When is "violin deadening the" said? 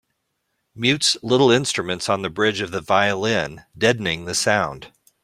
2.81-4.33